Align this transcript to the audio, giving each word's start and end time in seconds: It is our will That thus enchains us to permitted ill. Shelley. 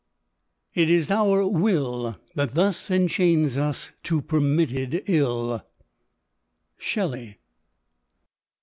It 0.73 0.89
is 0.89 1.11
our 1.11 1.47
will 1.47 2.17
That 2.33 2.55
thus 2.55 2.89
enchains 2.89 3.55
us 3.55 3.91
to 4.01 4.19
permitted 4.23 5.03
ill. 5.05 5.63
Shelley. 6.75 7.37